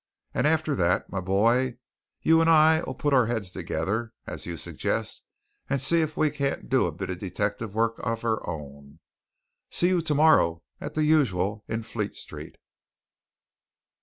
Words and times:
And 0.33 0.47
after 0.47 0.73
that, 0.77 1.11
my 1.11 1.21
boy, 1.21 1.75
you 2.23 2.41
and 2.41 2.49
I'll 2.49 2.95
put 2.95 3.13
our 3.13 3.27
heads 3.27 3.51
together, 3.51 4.13
as 4.25 4.47
you 4.47 4.57
suggest, 4.57 5.21
and 5.69 5.79
see 5.79 6.01
if 6.01 6.17
we 6.17 6.31
can't 6.31 6.69
do 6.69 6.87
a 6.87 6.91
bit 6.91 7.11
of 7.11 7.19
detective 7.19 7.75
work 7.75 7.99
of 7.99 8.25
our 8.25 8.41
own. 8.49 8.97
See 9.69 9.89
you 9.89 10.01
tomorrow 10.01 10.63
at 10.79 10.95
the 10.95 11.03
usual 11.03 11.63
in 11.67 11.83
Fleet 11.83 12.15
Street." 12.15 12.55